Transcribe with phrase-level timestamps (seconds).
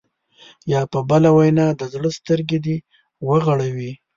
[0.73, 2.77] یا په بله وینا د زړه سترګې دې
[3.27, 3.91] وغړوي.